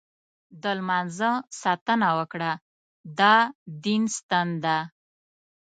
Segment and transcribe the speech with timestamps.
[0.61, 1.31] د لمانځه
[1.61, 2.51] ساتنه وکړه،
[3.19, 3.35] دا
[3.83, 4.77] دین ستن ده.